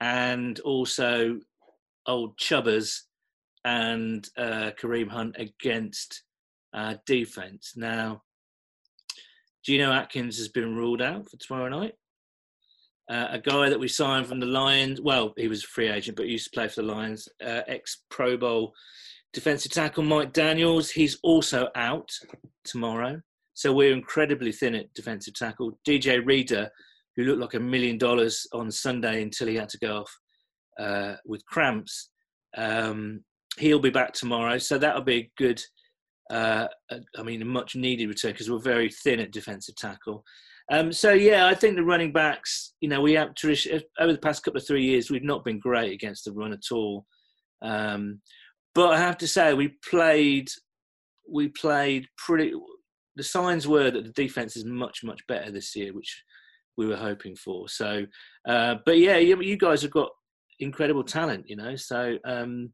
and 0.00 0.60
also 0.60 1.40
old 2.06 2.36
Chubbers 2.36 3.02
and 3.64 4.28
uh, 4.36 4.72
Kareem 4.78 5.08
Hunt 5.08 5.36
against 5.38 6.22
our 6.74 7.00
defense. 7.06 7.72
Now, 7.76 8.22
Geno 9.64 9.92
Atkins 9.92 10.36
has 10.38 10.48
been 10.48 10.74
ruled 10.74 11.00
out 11.00 11.30
for 11.30 11.36
tomorrow 11.38 11.68
night. 11.68 11.94
Uh, 13.10 13.28
a 13.30 13.38
guy 13.38 13.68
that 13.68 13.80
we 13.80 13.88
signed 13.88 14.26
from 14.26 14.40
the 14.40 14.46
Lions, 14.46 15.00
well, 15.00 15.32
he 15.36 15.48
was 15.48 15.64
a 15.64 15.68
free 15.68 15.88
agent, 15.88 16.16
but 16.16 16.26
he 16.26 16.32
used 16.32 16.44
to 16.44 16.50
play 16.50 16.68
for 16.68 16.82
the 16.82 16.88
Lions, 16.88 17.28
uh, 17.44 17.62
ex 17.66 18.02
Pro 18.10 18.36
Bowl 18.36 18.74
defensive 19.32 19.72
tackle 19.72 20.04
Mike 20.04 20.32
Daniels. 20.32 20.90
He's 20.90 21.18
also 21.22 21.68
out 21.74 22.10
tomorrow. 22.64 23.20
So 23.54 23.72
we're 23.72 23.92
incredibly 23.92 24.52
thin 24.52 24.74
at 24.74 24.92
defensive 24.94 25.34
tackle. 25.34 25.78
DJ 25.86 26.24
Reader, 26.24 26.68
who 27.16 27.24
looked 27.24 27.40
like 27.40 27.54
a 27.54 27.60
million 27.60 27.98
dollars 27.98 28.46
on 28.52 28.70
Sunday 28.70 29.22
until 29.22 29.48
he 29.48 29.56
had 29.56 29.68
to 29.70 29.78
go 29.78 29.98
off 29.98 30.18
uh, 30.78 31.16
with 31.26 31.44
cramps. 31.46 32.10
Um, 32.56 33.24
he'll 33.58 33.78
be 33.78 33.90
back 33.90 34.12
tomorrow, 34.12 34.58
so 34.58 34.78
that'll 34.78 35.02
be 35.02 35.16
a 35.16 35.30
good. 35.36 35.62
Uh, 36.30 36.66
I 37.18 37.22
mean, 37.22 37.42
a 37.42 37.44
much 37.44 37.76
needed 37.76 38.08
return 38.08 38.32
because 38.32 38.50
we're 38.50 38.58
very 38.58 38.90
thin 38.90 39.20
at 39.20 39.32
defensive 39.32 39.76
tackle. 39.76 40.24
Um, 40.70 40.92
so 40.92 41.12
yeah, 41.12 41.46
I 41.46 41.54
think 41.54 41.76
the 41.76 41.84
running 41.84 42.12
backs. 42.12 42.74
You 42.80 42.88
know, 42.88 43.02
we 43.02 43.12
have 43.14 43.34
over 43.98 44.12
the 44.12 44.18
past 44.18 44.42
couple 44.42 44.58
of 44.58 44.66
three 44.66 44.84
years. 44.84 45.10
We've 45.10 45.22
not 45.22 45.44
been 45.44 45.58
great 45.58 45.92
against 45.92 46.24
the 46.24 46.32
run 46.32 46.52
at 46.52 46.72
all. 46.72 47.04
Um, 47.60 48.20
but 48.74 48.92
I 48.92 48.98
have 48.98 49.18
to 49.18 49.28
say, 49.28 49.54
we 49.54 49.76
played. 49.88 50.48
We 51.30 51.48
played 51.48 52.08
pretty. 52.18 52.52
The 53.16 53.22
signs 53.22 53.68
were 53.68 53.90
that 53.90 54.04
the 54.04 54.12
defense 54.12 54.56
is 54.56 54.64
much 54.64 55.04
much 55.04 55.20
better 55.26 55.50
this 55.50 55.74
year, 55.76 55.92
which 55.92 56.22
we 56.76 56.86
were 56.86 56.96
hoping 56.96 57.36
for. 57.36 57.68
So, 57.68 58.06
uh, 58.48 58.76
but 58.86 58.98
yeah, 58.98 59.18
you, 59.18 59.40
you, 59.42 59.56
guys 59.56 59.82
have 59.82 59.90
got 59.90 60.08
incredible 60.58 61.04
talent, 61.04 61.44
you 61.48 61.56
know. 61.56 61.76
So, 61.76 62.16
um, 62.24 62.72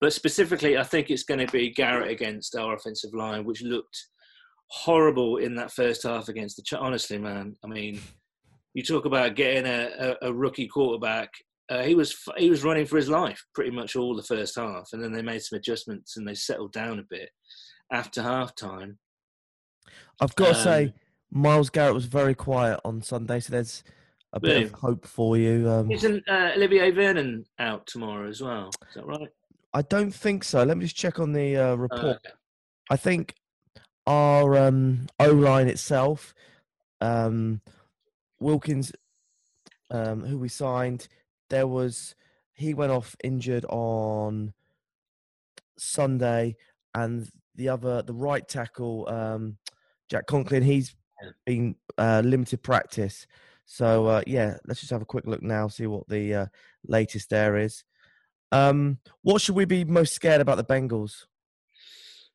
but 0.00 0.12
specifically, 0.12 0.78
I 0.78 0.82
think 0.82 1.10
it's 1.10 1.24
going 1.24 1.44
to 1.44 1.52
be 1.52 1.70
Garrett 1.70 2.10
against 2.10 2.56
our 2.56 2.74
offensive 2.74 3.14
line, 3.14 3.44
which 3.44 3.62
looked 3.62 4.06
horrible 4.68 5.36
in 5.38 5.54
that 5.56 5.72
first 5.72 6.02
half 6.04 6.28
against 6.28 6.56
the. 6.56 6.78
Honestly, 6.78 7.18
man, 7.18 7.54
I 7.64 7.68
mean, 7.68 8.00
you 8.74 8.82
talk 8.82 9.04
about 9.04 9.36
getting 9.36 9.66
a, 9.66 10.16
a, 10.22 10.28
a 10.28 10.32
rookie 10.32 10.68
quarterback. 10.68 11.30
Uh, 11.70 11.82
he 11.82 11.94
was 11.94 12.14
he 12.36 12.50
was 12.50 12.62
running 12.62 12.84
for 12.84 12.96
his 12.96 13.08
life 13.08 13.42
pretty 13.54 13.70
much 13.70 13.96
all 13.96 14.14
the 14.14 14.22
first 14.22 14.56
half, 14.56 14.88
and 14.92 15.02
then 15.02 15.12
they 15.12 15.22
made 15.22 15.42
some 15.42 15.56
adjustments 15.58 16.16
and 16.16 16.28
they 16.28 16.34
settled 16.34 16.72
down 16.72 16.98
a 16.98 17.04
bit 17.08 17.30
after 17.90 18.22
half 18.22 18.54
time. 18.54 18.98
I've 20.20 20.34
got 20.34 20.52
to 20.52 20.58
um, 20.58 20.64
say, 20.64 20.94
Myles 21.30 21.70
Garrett 21.70 21.94
was 21.94 22.04
very 22.04 22.34
quiet 22.34 22.80
on 22.84 23.02
Sunday, 23.02 23.40
so 23.40 23.52
there's 23.52 23.82
a 24.32 24.40
bit 24.40 24.64
of 24.64 24.72
hope 24.72 25.06
for 25.06 25.36
you. 25.36 25.68
Um, 25.68 25.90
Isn't 25.90 26.22
uh, 26.28 26.52
Olivier 26.56 26.90
Vernon 26.90 27.44
out 27.58 27.86
tomorrow 27.86 28.28
as 28.28 28.40
well? 28.40 28.70
Is 28.88 28.94
that 28.96 29.06
right? 29.06 29.28
I 29.72 29.82
don't 29.82 30.12
think 30.12 30.44
so. 30.44 30.62
Let 30.62 30.76
me 30.76 30.84
just 30.84 30.96
check 30.96 31.18
on 31.18 31.32
the 31.32 31.56
uh, 31.56 31.74
report. 31.74 32.02
Oh, 32.02 32.10
okay. 32.10 32.30
I 32.90 32.96
think 32.96 33.34
our 34.06 34.56
um, 34.56 35.06
O 35.18 35.30
line 35.30 35.68
itself, 35.68 36.34
um, 37.00 37.60
Wilkins, 38.40 38.92
um, 39.90 40.24
who 40.24 40.38
we 40.38 40.48
signed, 40.48 41.08
there 41.50 41.66
was 41.66 42.14
he 42.54 42.74
went 42.74 42.92
off 42.92 43.16
injured 43.22 43.64
on 43.68 44.52
Sunday, 45.76 46.56
and 46.94 47.28
the 47.56 47.68
other, 47.68 48.02
the 48.02 48.14
right 48.14 48.46
tackle, 48.46 49.08
um, 49.08 49.58
Jack 50.08 50.26
Conklin, 50.26 50.62
he's 50.62 50.94
been 51.44 51.74
uh, 51.98 52.22
limited 52.24 52.62
practice. 52.62 53.26
So 53.66 54.06
uh, 54.06 54.22
yeah, 54.26 54.56
let's 54.66 54.80
just 54.80 54.92
have 54.92 55.02
a 55.02 55.06
quick 55.06 55.26
look 55.26 55.42
now, 55.42 55.68
see 55.68 55.86
what 55.86 56.08
the 56.08 56.34
uh, 56.34 56.46
latest 56.86 57.30
there 57.30 57.56
is. 57.56 57.82
Um, 58.52 58.98
what 59.22 59.40
should 59.40 59.56
we 59.56 59.64
be 59.64 59.84
most 59.84 60.14
scared 60.14 60.40
about 60.40 60.58
the 60.58 60.64
Bengals? 60.64 61.24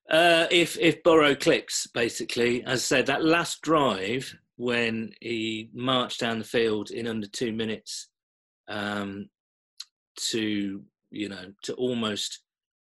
Uh, 0.10 0.48
if 0.50 0.78
if 0.80 1.04
Burrow 1.04 1.36
clicks, 1.36 1.88
basically, 1.88 2.63
as 2.63 2.80
I 2.80 2.82
said, 2.82 3.06
that 3.06 3.24
last 3.24 3.62
drive 3.62 4.36
when 4.58 5.13
he 5.22 5.70
marched 5.74 6.20
down 6.20 6.39
the 6.39 6.46
field 6.46 6.89
in 6.89 7.08
under 7.08 7.28
two 7.28 7.54
minutes 7.54 8.10
um, 8.70 9.30
to 10.32 10.82
you 11.12 11.30
know 11.30 11.46
to 11.64 11.74
almost 11.74 12.42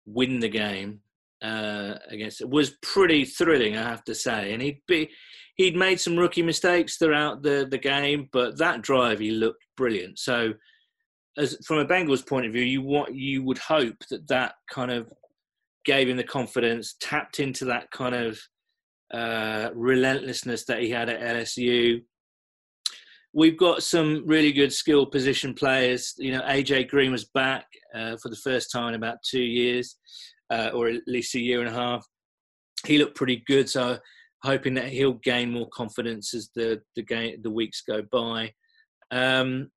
win 0.05 0.39
the 0.39 0.49
game 0.49 1.01
uh, 1.43 1.95
against 2.09 2.41
it 2.41 2.49
was 2.49 2.71
pretty 2.81 3.25
thrilling, 3.25 3.77
I 3.77 3.83
have 3.83 4.03
to 4.05 4.15
say. 4.15 4.53
And 4.53 4.61
he'd 4.61 4.81
be 4.87 5.09
he'd 5.57 5.75
made 5.75 5.99
some 5.99 6.17
rookie 6.17 6.41
mistakes 6.41 6.97
throughout 6.97 7.43
the 7.43 7.67
the 7.69 7.77
game, 7.77 8.29
but 8.31 8.57
that 8.57 8.81
drive 8.81 9.19
he 9.19 9.31
looked 9.31 9.65
brilliant. 9.75 10.19
So, 10.19 10.53
as 11.37 11.57
from 11.65 11.79
a 11.79 11.85
Bengals 11.85 12.25
point 12.25 12.45
of 12.45 12.53
view, 12.53 12.63
you 12.63 12.81
what 12.81 13.13
you 13.13 13.43
would 13.43 13.57
hope 13.57 13.97
that 14.09 14.27
that 14.29 14.53
kind 14.71 14.91
of 14.91 15.11
gave 15.85 16.07
him 16.07 16.17
the 16.17 16.23
confidence, 16.23 16.95
tapped 17.01 17.41
into 17.41 17.65
that 17.65 17.91
kind 17.91 18.15
of 18.15 18.39
uh, 19.13 19.69
relentlessness 19.73 20.63
that 20.65 20.81
he 20.81 20.89
had 20.89 21.09
at 21.09 21.19
LSU. 21.19 22.01
We've 23.33 23.57
got 23.57 23.83
some 23.83 24.23
really 24.25 24.51
good 24.51 24.71
skill 24.71 25.05
position 25.05 25.53
players. 25.53 26.13
You 26.17 26.33
know, 26.33 26.41
AJ 26.41 26.89
Green 26.89 27.11
was 27.11 27.25
back 27.33 27.65
uh, 27.95 28.17
for 28.17 28.29
the 28.29 28.35
first 28.35 28.71
time 28.71 28.89
in 28.89 28.95
about 28.95 29.17
two 29.27 29.41
years, 29.41 29.97
uh, 30.51 30.69
or 30.73 30.87
at 30.87 31.01
least 31.07 31.35
a 31.35 31.39
year 31.39 31.59
and 31.59 31.69
a 31.69 31.73
half. 31.73 32.05
He 32.85 32.97
looked 32.97 33.15
pretty 33.15 33.43
good, 33.47 33.69
so 33.69 33.97
hoping 34.43 34.73
that 34.75 34.89
he'll 34.89 35.13
gain 35.23 35.51
more 35.51 35.69
confidence 35.69 36.33
as 36.33 36.49
the 36.55 36.81
the 36.95 37.01
game 37.01 37.41
the 37.41 37.49
weeks 37.51 37.81
go 37.81 38.03
by. 38.11 38.51
Um, 39.11 39.71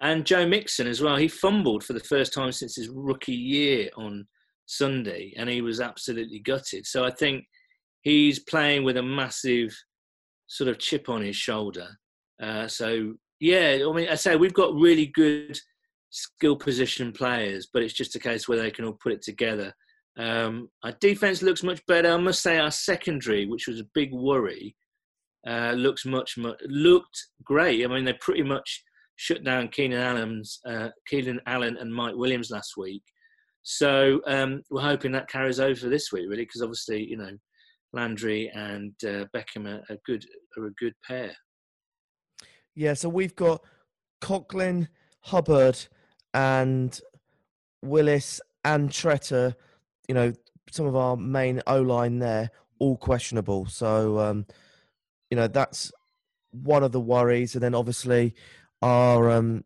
and 0.00 0.24
Joe 0.24 0.46
Mixon 0.46 0.86
as 0.86 1.00
well. 1.00 1.16
He 1.16 1.28
fumbled 1.28 1.84
for 1.84 1.92
the 1.92 2.00
first 2.00 2.32
time 2.32 2.52
since 2.52 2.76
his 2.76 2.88
rookie 2.88 3.32
year 3.32 3.90
on 3.96 4.26
Sunday, 4.66 5.34
and 5.36 5.48
he 5.48 5.60
was 5.60 5.80
absolutely 5.80 6.38
gutted. 6.38 6.86
So 6.86 7.04
I 7.04 7.10
think 7.10 7.44
he's 8.02 8.38
playing 8.38 8.84
with 8.84 8.96
a 8.96 9.02
massive 9.02 9.76
sort 10.46 10.68
of 10.68 10.78
chip 10.78 11.08
on 11.08 11.22
his 11.22 11.36
shoulder. 11.36 11.88
Uh, 12.42 12.66
so 12.66 13.14
yeah, 13.40 13.78
I 13.88 13.92
mean, 13.92 14.08
I 14.08 14.14
say 14.14 14.36
we've 14.36 14.54
got 14.54 14.74
really 14.74 15.06
good 15.06 15.58
skill 16.10 16.56
position 16.56 17.12
players, 17.12 17.68
but 17.72 17.82
it's 17.82 17.94
just 17.94 18.16
a 18.16 18.20
case 18.20 18.48
where 18.48 18.58
they 18.58 18.70
can 18.70 18.84
all 18.84 18.98
put 19.02 19.12
it 19.12 19.22
together. 19.22 19.72
Um, 20.18 20.68
our 20.82 20.92
defense 21.00 21.42
looks 21.42 21.62
much 21.62 21.84
better. 21.86 22.10
I 22.10 22.16
must 22.16 22.42
say, 22.42 22.58
our 22.58 22.70
secondary, 22.70 23.46
which 23.46 23.66
was 23.66 23.80
a 23.80 23.88
big 23.94 24.12
worry, 24.12 24.76
uh, 25.46 25.72
looks 25.72 26.04
much, 26.04 26.36
much 26.36 26.60
looked 26.66 27.26
great. 27.44 27.84
I 27.84 27.88
mean, 27.88 28.04
they 28.04 28.12
pretty 28.14 28.42
much 28.42 28.82
shut 29.16 29.44
down 29.44 29.68
Keenan 29.68 30.00
Allen's 30.00 30.60
uh, 30.66 30.88
Keenan 31.06 31.40
Allen 31.46 31.76
and 31.78 31.94
Mike 31.94 32.16
Williams 32.16 32.50
last 32.50 32.76
week. 32.76 33.02
So 33.62 34.20
um, 34.26 34.62
we're 34.70 34.80
hoping 34.82 35.12
that 35.12 35.28
carries 35.28 35.60
over 35.60 35.88
this 35.88 36.12
week, 36.12 36.26
really, 36.28 36.44
because 36.44 36.62
obviously, 36.62 37.04
you 37.04 37.16
know, 37.16 37.36
Landry 37.92 38.50
and 38.54 38.94
uh, 39.04 39.26
Beckham 39.34 39.66
are, 39.66 39.82
are, 39.90 39.98
good 40.06 40.24
are 40.56 40.66
a 40.66 40.72
good 40.72 40.94
pair. 41.06 41.32
Yeah, 42.80 42.94
so 42.94 43.10
we've 43.10 43.36
got 43.36 43.62
Conklin, 44.22 44.88
Hubbard, 45.20 45.78
and 46.32 46.98
Willis 47.82 48.40
and 48.64 48.88
Tretter. 48.88 49.54
You 50.08 50.14
know, 50.14 50.32
some 50.70 50.86
of 50.86 50.96
our 50.96 51.14
main 51.14 51.60
O 51.66 51.82
line 51.82 52.20
there, 52.20 52.48
all 52.78 52.96
questionable. 52.96 53.66
So, 53.66 54.18
um, 54.18 54.46
you 55.30 55.36
know, 55.36 55.46
that's 55.46 55.92
one 56.52 56.82
of 56.82 56.92
the 56.92 57.00
worries. 57.00 57.54
And 57.54 57.62
then 57.62 57.74
obviously 57.74 58.34
our 58.80 59.28
um, 59.28 59.62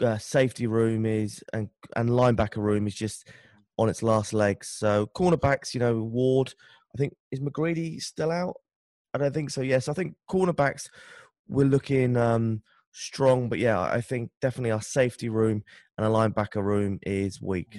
uh, 0.00 0.18
safety 0.18 0.68
room 0.68 1.04
is 1.04 1.42
and 1.52 1.70
and 1.96 2.08
linebacker 2.08 2.58
room 2.58 2.86
is 2.86 2.94
just 2.94 3.26
on 3.78 3.88
its 3.88 4.00
last 4.00 4.32
legs. 4.32 4.68
So 4.68 5.10
cornerbacks, 5.16 5.74
you 5.74 5.80
know, 5.80 6.02
Ward. 6.02 6.54
I 6.94 6.98
think 6.98 7.16
is 7.32 7.40
McGrady 7.40 8.00
still 8.00 8.30
out? 8.30 8.54
I 9.12 9.18
don't 9.18 9.34
think 9.34 9.50
so. 9.50 9.60
Yes, 9.60 9.88
I 9.88 9.92
think 9.92 10.14
cornerbacks 10.30 10.88
we're 11.50 11.66
looking 11.66 12.16
um, 12.16 12.62
strong, 12.92 13.48
but 13.48 13.58
yeah, 13.58 13.80
I 13.80 14.00
think 14.00 14.30
definitely 14.40 14.70
our 14.70 14.82
safety 14.82 15.28
room 15.28 15.62
and 15.98 16.06
a 16.06 16.10
linebacker 16.10 16.62
room 16.62 16.98
is 17.02 17.42
weak. 17.42 17.78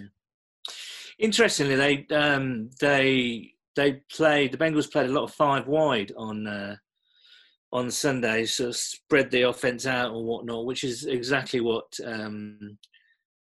Interestingly, 1.17 1.75
they 1.75 2.15
um, 2.15 2.69
they 2.79 3.53
they 3.75 4.01
played 4.11 4.51
the 4.51 4.57
Bengals 4.57 4.91
played 4.91 5.09
a 5.09 5.13
lot 5.13 5.23
of 5.23 5.33
five 5.33 5.67
wide 5.67 6.11
on 6.17 6.47
uh, 6.47 6.75
on 7.71 7.89
Sunday, 7.89 8.45
so 8.45 8.71
spread 8.71 9.31
the 9.31 9.43
offense 9.43 9.85
out 9.85 10.11
or 10.11 10.23
whatnot, 10.23 10.65
which 10.65 10.83
is 10.83 11.05
exactly 11.05 11.61
what 11.61 11.85
um, 12.05 12.77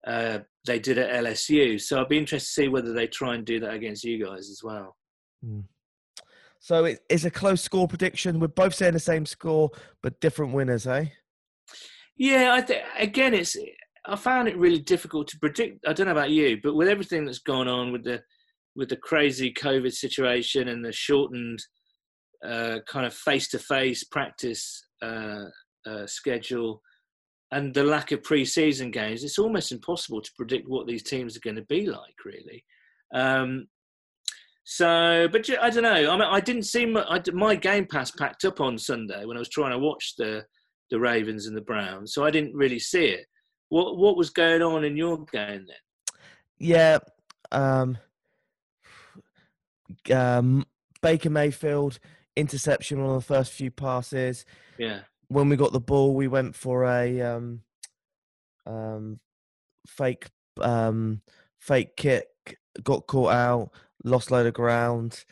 uh, 0.08 0.40
they 0.66 0.80
did 0.80 0.98
at 0.98 1.24
LSU. 1.24 1.80
So 1.80 2.00
I'd 2.00 2.10
be 2.10 2.18
interested 2.18 2.48
to 2.48 2.54
see 2.54 2.68
whether 2.70 2.94
they 2.94 3.08
try 3.08 3.36
and 3.36 3.46
do 3.46 3.60
that 3.60 3.74
against 3.74 4.04
you 4.04 4.24
guys 4.24 4.50
as 4.50 4.62
well. 4.64 4.96
Mm. 5.46 5.64
So 6.64 6.86
it, 6.86 7.00
it's 7.10 7.26
a 7.26 7.30
close 7.30 7.62
score 7.62 7.90
prediction. 7.90 8.40
We're 8.40 8.48
both 8.48 8.74
saying 8.74 8.94
the 8.94 9.00
same 9.00 9.26
score, 9.26 9.70
but 10.02 10.22
different 10.22 10.54
winners, 10.54 10.88
eh? 10.88 11.08
Yeah, 12.16 12.54
I 12.54 12.62
think 12.62 12.84
again, 12.98 13.34
it's 13.34 13.58
I 14.06 14.16
found 14.16 14.48
it 14.48 14.58
really 14.58 14.80
difficult 14.80 15.28
to 15.28 15.40
predict. 15.40 15.86
I 15.86 15.92
don't 15.92 16.06
know 16.06 16.14
about 16.14 16.30
you, 16.30 16.62
but 16.64 16.76
with 16.76 16.88
everything 16.88 17.26
that's 17.26 17.40
gone 17.40 17.68
on 17.68 17.92
with 17.92 18.06
the 18.06 18.22
with 18.78 18.88
the 18.88 18.96
crazy 18.96 19.52
COVID 19.52 19.92
situation 19.92 20.70
and 20.70 20.86
the 20.86 20.94
shortened 20.94 21.60
uh, 22.48 22.80
kind 22.88 23.06
of 23.06 23.14
face-to-face 23.14 24.06
practice 24.06 24.86
uh, 25.02 25.44
uh, 25.86 26.08
schedule 26.08 26.82
and 27.52 27.74
the 27.74 27.84
lack 27.84 28.14
of 28.14 28.24
pre-season 28.24 28.90
games, 28.90 29.26
it's 29.26 29.38
almost 29.38 29.74
impossible 29.74 30.22
to 30.22 30.32
predict 30.38 30.70
what 30.70 30.88
these 30.88 31.04
teams 31.04 31.36
are 31.36 31.42
going 31.42 31.58
to 31.58 31.66
be 31.66 31.88
like, 31.88 32.16
really. 32.24 32.64
Um, 33.14 33.68
so, 34.64 35.28
but 35.32 35.50
I 35.62 35.70
don't 35.70 35.84
know. 35.84 36.12
I 36.12 36.18
mean, 36.18 36.22
I 36.22 36.40
didn't 36.40 36.64
see 36.64 36.86
my, 36.86 37.04
I, 37.04 37.22
my 37.34 37.56
Game 37.56 37.86
Pass 37.86 38.12
packed 38.12 38.46
up 38.46 38.62
on 38.62 38.78
Sunday 38.78 39.26
when 39.26 39.38
I 39.38 39.40
was 39.40 39.50
trying 39.50 39.72
to 39.72 39.80
watch 39.80 40.14
the 40.18 40.46
the 40.92 41.00
Ravens 41.00 41.48
and 41.48 41.58
the 41.58 41.62
Browns, 41.62 42.14
so 42.14 42.24
I 42.24 42.32
didn't 42.32 42.56
really 42.56 42.80
see 42.80 43.06
it. 43.06 43.26
What 43.70 43.98
what 43.98 44.18
was 44.18 44.30
going 44.30 44.62
on 44.62 44.84
in 44.84 44.96
your 44.96 45.18
game 45.26 45.66
then? 45.68 45.76
Yeah, 46.60 47.00
um, 47.52 47.98
um, 50.14 50.66
Baker 51.02 51.30
Mayfield 51.30 52.00
interception 52.36 53.00
on 53.00 53.16
the 53.16 53.22
first 53.22 53.52
few 53.52 53.72
passes. 53.72 54.46
Yeah. 54.78 55.02
When 55.28 55.50
we 55.50 55.56
got 55.56 55.74
the 55.74 55.80
ball, 55.80 56.14
we 56.16 56.28
went 56.28 56.56
for 56.56 56.86
a 56.86 57.22
um, 57.22 57.62
um, 58.66 59.20
fake 59.88 60.28
um, 60.62 61.22
fake 61.60 61.96
kick, 61.96 62.28
got 62.84 63.08
caught 63.08 63.34
out, 63.34 63.72
lost 64.04 64.32
load 64.32 64.46
of 64.46 64.54
ground. 64.54 65.24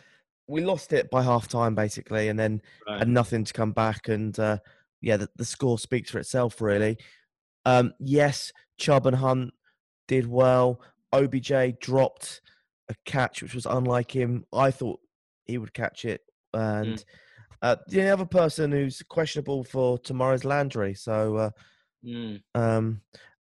We 0.48 0.64
lost 0.64 0.92
it 0.94 1.10
by 1.10 1.24
half 1.24 1.48
time 1.48 1.76
basically, 1.76 2.28
and 2.30 2.38
then 2.40 2.62
Right. 2.88 3.00
had 3.00 3.08
nothing 3.08 3.44
to 3.46 3.54
come 3.54 3.72
back. 3.72 4.08
And 4.08 4.38
uh, 4.40 4.58
yeah, 5.02 5.18
the, 5.18 5.30
the 5.36 5.46
score 5.46 5.80
speaks 5.80 6.12
for 6.12 6.20
itself, 6.20 6.62
really. 6.62 6.98
Um, 7.66 7.94
yes, 8.00 8.52
Chubb 8.78 9.06
and 9.08 9.16
Hunt 9.16 9.54
did 10.08 10.28
well. 10.28 10.82
OBJ 11.14 11.80
dropped 11.80 12.42
a 12.90 12.96
catch, 13.06 13.42
which 13.44 13.54
was 13.54 13.66
unlike 13.66 14.12
him. 14.12 14.46
I 14.54 14.72
thought 14.72 15.00
he 15.46 15.58
would 15.58 15.74
catch 15.74 16.06
it. 16.06 16.22
And 16.54 17.04
uh, 17.62 17.76
the 17.88 18.10
other 18.10 18.26
person 18.26 18.72
who's 18.72 19.02
questionable 19.04 19.64
for 19.64 19.98
tomorrow's 20.00 20.44
Landry. 20.46 20.94
So, 20.96 21.36
uh, 21.38 21.50
Mm. 22.04 22.42
um, 22.56 23.02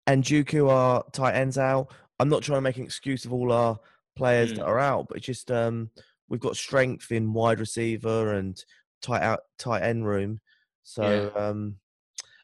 and 0.07 0.23
Njoku, 0.23 0.69
are 0.69 1.03
tight 1.11 1.35
ends 1.35 1.57
out. 1.57 1.91
I'm 2.19 2.29
not 2.29 2.41
trying 2.41 2.57
to 2.57 2.61
make 2.61 2.77
an 2.77 2.83
excuse 2.85 3.25
of 3.25 3.33
all 3.33 3.51
our 3.51 3.77
players 4.15 4.51
Mm. 4.51 4.55
that 4.57 4.65
are 4.65 4.79
out, 4.79 5.07
but 5.07 5.17
it's 5.17 5.25
just 5.25 5.51
um, 5.51 5.89
we've 6.29 6.39
got 6.39 6.55
strength 6.57 7.11
in 7.11 7.33
wide 7.33 7.59
receiver 7.59 8.33
and 8.33 8.63
tight 9.01 9.21
out 9.21 9.41
tight 9.57 9.83
end 9.83 10.07
room. 10.07 10.39
So 10.83 11.31
um, 11.35 11.77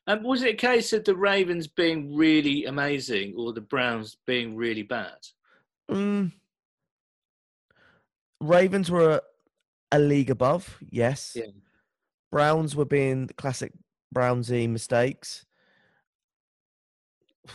Um, 0.08 0.24
was 0.24 0.42
it 0.44 0.54
a 0.56 0.58
case 0.58 0.94
of 0.94 1.04
the 1.04 1.16
Ravens 1.16 1.68
being 1.68 2.16
really 2.16 2.66
amazing 2.66 3.36
or 3.38 3.54
the 3.54 3.62
Browns 3.62 4.18
being 4.26 4.56
really 4.56 4.84
bad? 4.84 5.18
mm, 5.90 6.32
Ravens 8.40 8.90
were 8.90 9.12
a, 9.12 9.22
a 9.92 10.00
league 10.00 10.30
above, 10.32 10.78
yes. 10.90 11.34
Yeah. 11.36 11.46
Browns 12.32 12.76
were 12.76 12.86
being 12.86 13.28
classic 13.38 13.74
Brownsy 14.14 14.68
mistakes. 14.70 15.46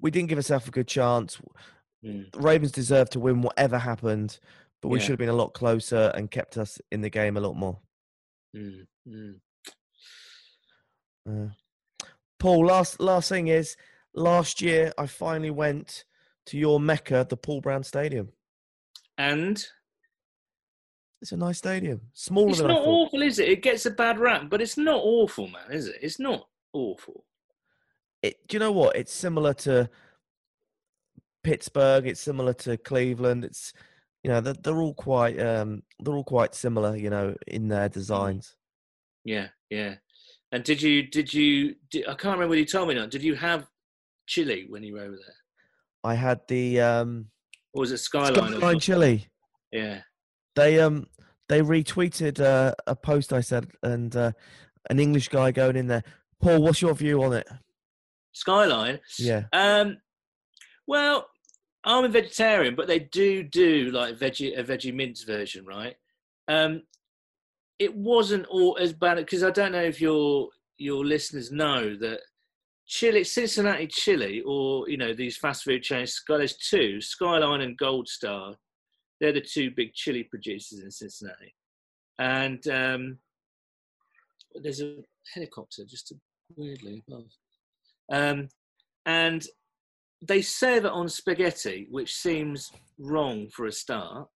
We 0.00 0.10
didn't 0.10 0.30
give 0.30 0.38
ourselves 0.38 0.66
a 0.66 0.72
good 0.72 0.88
chance. 0.88 1.40
Mm. 2.04 2.32
the 2.32 2.40
Ravens 2.40 2.72
deserved 2.72 3.12
to 3.12 3.20
win 3.20 3.42
whatever 3.42 3.78
happened, 3.78 4.38
but 4.80 4.88
we 4.88 4.98
Yeah. 4.98 5.04
should 5.04 5.12
have 5.12 5.18
been 5.18 5.28
a 5.28 5.34
lot 5.34 5.54
closer 5.54 6.10
and 6.14 6.30
kept 6.30 6.58
us 6.58 6.80
in 6.90 7.00
the 7.00 7.10
game 7.10 7.36
a 7.36 7.40
lot 7.40 7.54
more. 7.54 7.80
Mm. 8.56 8.86
Mm. 9.08 9.40
Uh, 11.28 11.48
Paul, 12.38 12.66
last 12.66 13.00
last 13.00 13.28
thing 13.28 13.48
is, 13.48 13.76
last 14.14 14.60
year 14.60 14.92
I 14.98 15.06
finally 15.06 15.50
went 15.50 16.04
to 16.46 16.58
your 16.58 16.80
mecca, 16.80 17.24
the 17.28 17.36
Paul 17.36 17.60
Brown 17.60 17.84
Stadium. 17.84 18.32
And 19.16 19.64
It's 21.20 21.30
a 21.30 21.36
nice 21.36 21.58
stadium, 21.58 22.00
smaller 22.14 22.50
it's 22.50 22.60
not 22.60 22.82
awful, 22.84 23.22
is 23.22 23.38
it? 23.38 23.48
It 23.48 23.62
gets 23.62 23.86
a 23.86 23.92
bad 23.92 24.18
rap, 24.18 24.50
but 24.50 24.60
it's 24.60 24.76
not 24.76 25.00
awful, 25.04 25.46
man, 25.46 25.70
is 25.70 25.86
it? 25.86 25.96
It's 26.02 26.18
not 26.18 26.48
awful. 26.72 27.24
It, 28.22 28.44
do 28.48 28.56
you 28.56 28.58
know 28.58 28.72
what? 28.72 28.96
It's 28.96 29.12
similar 29.12 29.54
to 29.54 29.88
Pittsburgh. 31.42 32.06
It's 32.06 32.20
similar 32.20 32.54
to 32.54 32.76
Cleveland. 32.76 33.44
It's 33.44 33.72
you 34.22 34.30
know 34.30 34.40
they're, 34.40 34.54
they're 34.54 34.80
all 34.80 34.94
quite 34.94 35.40
um, 35.40 35.82
they're 36.00 36.14
all 36.14 36.24
quite 36.24 36.54
similar. 36.54 36.96
You 36.96 37.10
know 37.10 37.34
in 37.46 37.68
their 37.68 37.88
designs. 37.88 38.54
Yeah, 39.24 39.48
yeah. 39.70 39.96
And 40.50 40.64
did 40.64 40.82
you? 40.82 41.04
Did 41.04 41.32
you? 41.32 41.76
Did, 41.90 42.06
I 42.06 42.14
can't 42.14 42.34
remember 42.34 42.48
what 42.48 42.58
you 42.58 42.66
told 42.66 42.88
me 42.88 42.94
now. 42.94 43.06
Did 43.06 43.22
you 43.22 43.34
have 43.34 43.66
chili 44.26 44.66
when 44.68 44.82
you 44.82 44.94
were 44.94 45.00
over 45.00 45.16
there, 45.16 45.36
I 46.04 46.14
had 46.14 46.40
the 46.48 46.80
um, 46.80 47.26
or 47.72 47.80
was 47.80 47.92
it 47.92 47.98
Skyline? 47.98 48.34
Skyline 48.34 48.80
chili. 48.80 49.28
Yeah. 49.70 50.00
They 50.54 50.80
um 50.80 51.06
they 51.48 51.60
retweeted 51.60 52.40
uh, 52.40 52.74
a 52.86 52.96
post 52.96 53.32
I 53.32 53.40
said 53.40 53.70
and 53.82 54.14
uh, 54.14 54.32
an 54.90 54.98
English 54.98 55.28
guy 55.28 55.50
going 55.50 55.76
in 55.76 55.86
there. 55.86 56.04
Paul, 56.40 56.62
what's 56.62 56.82
your 56.82 56.94
view 56.94 57.22
on 57.22 57.32
it? 57.34 57.48
Skyline. 58.32 59.00
Yeah. 59.18 59.44
Um, 59.52 59.98
well, 60.86 61.28
I'm 61.84 62.04
a 62.04 62.08
vegetarian, 62.08 62.74
but 62.76 62.86
they 62.86 63.00
do 63.00 63.42
do 63.42 63.90
like 63.90 64.16
veggie 64.18 64.58
a 64.58 64.62
veggie 64.62 64.94
mince 64.94 65.24
version, 65.24 65.64
right? 65.66 65.96
Um, 66.48 66.82
it 67.78 67.94
wasn't 67.94 68.46
all 68.46 68.78
as 68.80 68.92
bad 68.92 69.16
because 69.16 69.42
I 69.42 69.50
don't 69.50 69.72
know 69.72 69.82
if 69.82 70.00
your 70.00 70.48
your 70.78 71.04
listeners 71.04 71.50
know 71.50 71.96
that 71.96 72.20
chili, 72.86 73.24
Cincinnati 73.24 73.88
chili, 73.88 74.42
or 74.46 74.88
you 74.88 74.96
know 74.96 75.12
these 75.12 75.36
fast 75.36 75.64
food 75.64 75.82
chains. 75.82 76.22
There's 76.28 76.56
two, 76.56 77.00
Skyline 77.00 77.62
and 77.62 77.76
Gold 77.76 78.08
Star. 78.08 78.54
They're 79.20 79.32
the 79.32 79.40
two 79.40 79.70
big 79.74 79.94
chili 79.94 80.24
producers 80.24 80.80
in 80.80 80.90
Cincinnati, 80.90 81.54
and 82.18 82.66
um, 82.68 83.18
there's 84.62 84.80
a 84.80 84.96
helicopter 85.34 85.84
just 85.84 86.12
weirdly 86.56 87.02
above. 87.08 87.26
Um, 88.12 88.48
and 89.06 89.44
they 90.22 90.40
serve 90.40 90.84
it 90.84 90.92
on 90.92 91.08
spaghetti, 91.08 91.88
which 91.90 92.14
seems 92.14 92.70
wrong 92.98 93.48
for 93.54 93.66
a 93.66 93.72
start. 93.72 94.28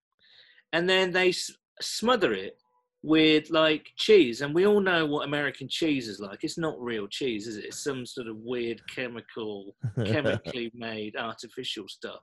And 0.73 0.89
then 0.89 1.13
they 1.13 1.29
s- 1.29 1.51
smother 1.81 2.33
it 2.33 2.59
with 3.03 3.51
like 3.51 3.87
cheese, 3.97 4.41
and 4.41 4.53
we 4.53 4.67
all 4.67 4.81
know 4.81 5.07
what 5.07 5.29
American 5.29 5.69
cheese 5.71 6.09
is 6.09 6.19
like. 6.19 6.41
It's 6.43 6.59
not 6.59 6.81
real 6.81 7.07
cheese, 7.07 7.47
is 7.47 7.57
it? 7.57 7.67
It's 7.67 7.85
some 7.85 8.05
sort 8.05 8.27
of 8.27 8.37
weird 8.39 8.81
chemical, 8.93 9.77
chemically 10.05 10.73
made 10.75 11.15
artificial 11.17 11.87
stuff 11.87 12.21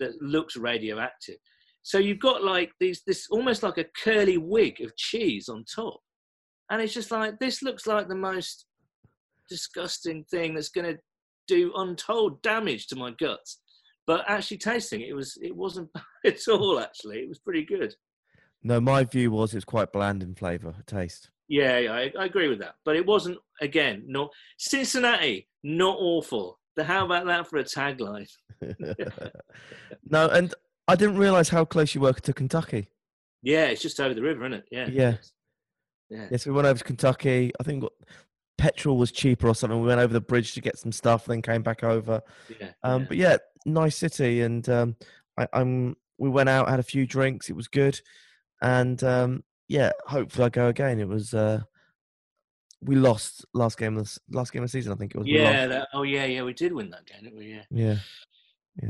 that 0.00 0.20
looks 0.20 0.56
radioactive. 0.56 1.36
So 1.82 1.98
you've 1.98 2.18
got 2.18 2.42
like 2.42 2.72
these, 2.80 3.02
this 3.06 3.28
almost 3.30 3.62
like 3.62 3.78
a 3.78 3.86
curly 4.02 4.38
wig 4.38 4.80
of 4.80 4.96
cheese 4.96 5.48
on 5.48 5.64
top, 5.72 6.00
and 6.70 6.82
it's 6.82 6.94
just 6.94 7.12
like 7.12 7.38
this 7.38 7.62
looks 7.62 7.86
like 7.86 8.08
the 8.08 8.16
most 8.16 8.66
disgusting 9.48 10.24
thing 10.32 10.54
that's 10.54 10.70
going 10.70 10.94
to 10.94 10.98
do 11.46 11.72
untold 11.76 12.42
damage 12.42 12.86
to 12.88 12.96
my 12.96 13.10
guts. 13.12 13.60
But 14.06 14.24
actually 14.28 14.58
tasting 14.58 15.00
it, 15.00 15.08
it 15.08 15.14
was 15.14 15.38
it 15.40 15.56
wasn't 15.56 15.92
bad 15.94 16.04
at 16.24 16.48
all. 16.48 16.78
Actually, 16.78 17.18
it 17.20 17.28
was 17.28 17.38
pretty 17.38 17.64
good. 17.64 17.94
no, 18.62 18.80
my 18.80 19.04
view 19.04 19.30
was 19.30 19.54
it's 19.54 19.64
quite 19.64 19.92
bland 19.92 20.22
in 20.22 20.34
flavour, 20.34 20.74
taste. 20.86 21.30
Yeah, 21.48 21.78
yeah 21.78 21.92
I, 21.92 22.12
I 22.18 22.24
agree 22.26 22.48
with 22.48 22.60
that. 22.60 22.74
But 22.84 22.96
it 22.96 23.06
wasn't 23.06 23.38
again 23.60 24.04
not 24.06 24.30
Cincinnati, 24.58 25.48
not 25.62 25.96
awful. 25.98 26.58
The, 26.76 26.84
how 26.84 27.04
about 27.04 27.26
that 27.26 27.48
for 27.48 27.58
a 27.58 27.64
tagline? 27.64 28.28
no, 30.10 30.28
and 30.28 30.52
I 30.88 30.96
didn't 30.96 31.18
realise 31.18 31.48
how 31.48 31.64
close 31.64 31.94
you 31.94 32.00
were 32.00 32.12
to 32.12 32.32
Kentucky. 32.32 32.88
Yeah, 33.42 33.66
it's 33.66 33.82
just 33.82 34.00
over 34.00 34.14
the 34.14 34.22
river, 34.22 34.44
isn't 34.44 34.54
it? 34.54 34.64
Yeah. 34.70 34.88
Yeah. 34.90 35.16
Yeah. 36.10 36.26
Yes, 36.30 36.46
we 36.46 36.52
went 36.52 36.66
over 36.66 36.78
to 36.78 36.84
Kentucky. 36.84 37.52
I 37.58 37.62
think 37.62 37.82
got, 37.82 37.92
petrol 38.58 38.96
was 38.96 39.12
cheaper 39.12 39.48
or 39.48 39.54
something. 39.54 39.80
We 39.80 39.88
went 39.88 40.00
over 40.00 40.12
the 40.12 40.20
bridge 40.20 40.54
to 40.54 40.60
get 40.60 40.78
some 40.78 40.92
stuff, 40.92 41.26
then 41.26 41.42
came 41.42 41.62
back 41.62 41.84
over. 41.84 42.22
Yeah. 42.60 42.70
Um, 42.82 43.02
yeah. 43.02 43.08
But 43.08 43.16
yeah, 43.16 43.36
nice 43.66 43.96
city, 43.96 44.42
and 44.42 44.68
um, 44.68 44.96
I, 45.38 45.48
I'm. 45.52 45.96
We 46.18 46.28
went 46.28 46.48
out, 46.48 46.68
had 46.68 46.78
a 46.78 46.84
few 46.84 47.06
drinks. 47.06 47.50
It 47.50 47.56
was 47.56 47.66
good, 47.66 48.00
and 48.62 49.02
um, 49.02 49.42
yeah, 49.68 49.90
hopefully 50.06 50.46
I 50.46 50.48
go 50.48 50.68
again. 50.68 51.00
It 51.00 51.08
was. 51.08 51.34
Uh, 51.34 51.60
we 52.84 52.96
lost 52.96 53.44
last 53.54 53.78
game 53.78 53.96
of 53.96 54.04
the, 54.04 54.36
last 54.36 54.52
game 54.52 54.62
of 54.62 54.68
the 54.68 54.72
season. 54.72 54.92
I 54.92 54.96
think 54.96 55.14
it 55.14 55.18
was. 55.18 55.26
yeah. 55.26 55.66
That, 55.66 55.88
oh, 55.94 56.02
yeah, 56.02 56.26
yeah. 56.26 56.42
We 56.42 56.52
did 56.52 56.72
win 56.72 56.90
that 56.90 57.06
game, 57.06 57.22
didn't 57.22 57.38
we? 57.38 57.46
Yeah. 57.46 57.62
Yeah. 57.70 57.96
Yeah. 58.82 58.88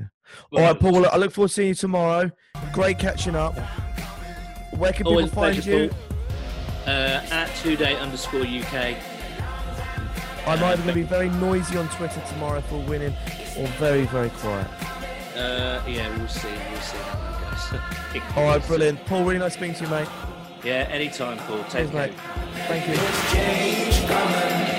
Well, 0.50 0.64
All 0.64 0.72
right, 0.72 0.80
Paul. 0.80 0.92
Well, 0.92 1.10
I 1.12 1.16
look 1.16 1.32
forward 1.32 1.48
to 1.48 1.54
seeing 1.54 1.68
you 1.68 1.74
tomorrow. 1.74 2.30
Great 2.72 2.98
catching 2.98 3.36
up. 3.36 3.56
Where 4.76 4.92
can 4.92 5.06
people 5.06 5.26
find 5.28 5.64
you? 5.64 5.90
Uh, 6.86 7.24
at 7.30 7.54
two 7.62 7.76
day 7.76 7.96
underscore 7.96 8.42
UK. 8.42 8.96
I'm 10.46 10.62
either 10.62 10.82
going 10.82 10.88
to 10.88 10.94
be 10.94 11.02
very 11.02 11.30
noisy 11.30 11.78
on 11.78 11.88
Twitter 11.88 12.22
tomorrow 12.28 12.60
for 12.60 12.78
winning, 12.80 13.14
or 13.58 13.66
very, 13.78 14.04
very 14.06 14.30
quiet. 14.30 14.66
Uh, 15.36 15.82
yeah, 15.88 16.08
we'll 16.16 16.28
see. 16.28 16.48
We'll 16.48 16.80
see 16.80 16.98
how 16.98 17.18
that 17.18 17.40
goes. 17.72 17.80
All 18.36 18.44
right, 18.44 18.66
brilliant. 18.66 19.04
Paul, 19.06 19.24
really 19.24 19.38
nice 19.38 19.54
speaking 19.54 19.74
to 19.76 19.84
you, 19.84 19.90
mate. 19.90 20.08
Yeah, 20.62 20.86
anytime, 20.90 21.38
Paul. 21.38 21.64
Take 21.64 21.70
Cheers, 21.70 21.90
care. 21.90 22.08
mate. 22.08 22.14
Thank 22.68 22.88
you. 24.68 24.73